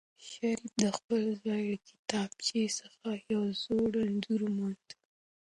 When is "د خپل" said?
0.81-1.21